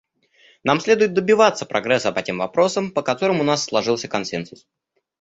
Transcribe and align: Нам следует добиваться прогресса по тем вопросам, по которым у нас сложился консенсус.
Нам 0.63 0.79
следует 0.79 1.13
добиваться 1.13 1.63
прогресса 1.67 2.11
по 2.11 2.23
тем 2.23 2.39
вопросам, 2.39 2.89
по 2.89 3.03
которым 3.03 3.39
у 3.39 3.43
нас 3.43 3.63
сложился 3.63 4.07
консенсус. 4.07 4.65